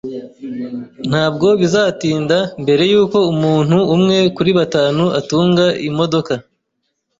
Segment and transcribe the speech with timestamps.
[1.09, 6.33] Ntabwo bizatinda mbere yuko umuntu umwe kuri batanu atunga imodoka